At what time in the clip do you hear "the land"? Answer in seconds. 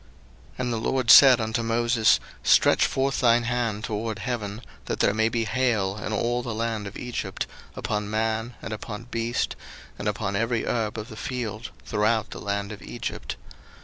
6.41-6.87, 12.31-12.71